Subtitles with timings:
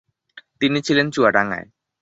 [0.61, 1.67] তিনি ছিলেন চুয়াডাঙ্গায়।